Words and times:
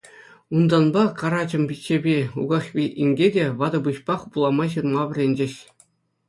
Унтанпа 0.53 1.03
Карачӑм 1.19 1.63
пиччепе 1.69 2.17
Укахви 2.41 2.85
инке 3.03 3.27
те 3.37 3.45
ватӑ 3.61 3.79
пуҫпах 3.89 4.21
вулама-ҫырма 4.31 5.03
вӗренчӗҫ. 5.13 5.53